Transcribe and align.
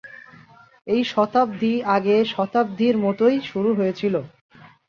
এই 0.87 1.01
শতাব্দী 1.05 1.73
আগের 1.95 2.23
শতাব্দীর 2.27 2.95
মতোই 2.97 3.37
শুরু 3.41 3.69
হয়েছিল। 3.73 4.15